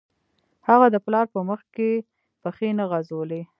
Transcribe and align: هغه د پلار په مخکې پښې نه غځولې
هغه 0.67 0.87
د 0.91 0.95
پلار 1.05 1.25
په 1.35 1.39
مخکې 1.49 1.89
پښې 2.41 2.69
نه 2.79 2.85
غځولې 2.91 3.41